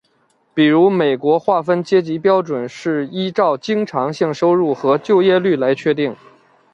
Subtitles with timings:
[0.55, 6.15] 比如美国划分阶级标准是依照经常性收入和就业率来确定。